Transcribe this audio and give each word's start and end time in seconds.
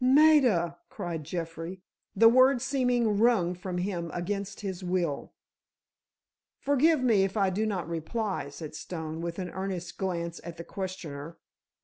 "Maida!" 0.03 0.79
cried 0.89 1.23
Jeffrey, 1.23 1.83
the 2.15 2.27
word 2.27 2.59
seeming 2.59 3.19
wrung 3.19 3.53
from 3.53 3.77
him 3.77 4.09
against 4.15 4.61
his 4.61 4.83
will. 4.83 5.31
"Forgive 6.57 7.03
me, 7.03 7.23
if 7.23 7.37
I 7.37 7.51
do 7.51 7.67
not 7.67 7.87
reply," 7.87 8.49
said 8.49 8.73
Stone, 8.73 9.21
with 9.21 9.37
an 9.37 9.51
earnest 9.51 9.99
glance 9.99 10.41
at 10.43 10.57
the 10.57 10.63
questioner. 10.63 11.37